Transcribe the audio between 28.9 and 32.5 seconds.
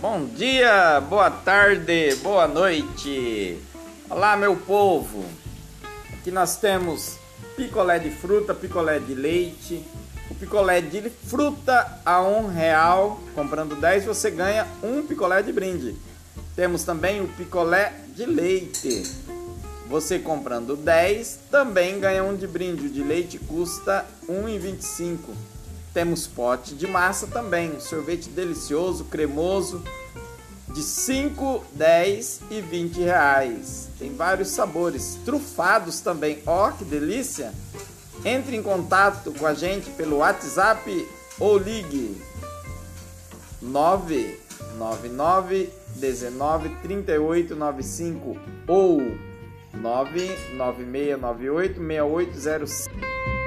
cremoso, de 5, 10